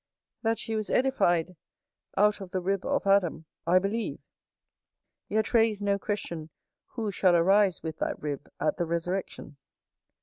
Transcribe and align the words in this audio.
That 0.41 0.57
she 0.57 0.75
was 0.75 0.89
edified 0.89 1.55
out 2.17 2.41
of 2.41 2.49
the 2.49 2.59
rib 2.59 2.87
of 2.87 3.05
Adam, 3.05 3.45
I 3.67 3.77
believe; 3.77 4.17
yet 5.29 5.53
raise 5.53 5.79
no 5.79 5.99
question 5.99 6.49
who 6.87 7.11
shall 7.11 7.35
arise 7.35 7.83
with 7.83 7.99
that 7.99 8.19
rib 8.19 8.49
at 8.59 8.77
the 8.77 8.87
resurrection. 8.87 9.57